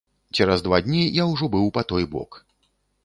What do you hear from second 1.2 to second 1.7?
я ўжо быў